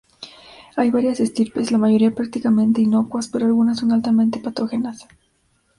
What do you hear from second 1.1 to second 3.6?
estirpes, la mayoría prácticamente inocuas, pero